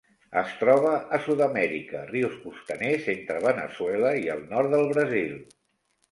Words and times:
Es 0.39 0.53
troba 0.59 0.91
a 1.17 1.17
Sud-amèrica: 1.25 1.99
rius 2.11 2.37
costaners 2.45 3.05
entre 3.13 3.37
Veneçuela 3.43 4.15
i 4.21 4.25
el 4.37 4.41
nord 4.55 4.73
del 4.77 4.87
Brasil. 4.93 5.37